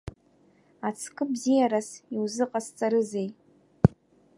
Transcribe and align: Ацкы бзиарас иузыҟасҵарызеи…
Ацкы 0.87 1.23
бзиарас 1.31 1.89
иузыҟасҵарызеи… 2.15 3.29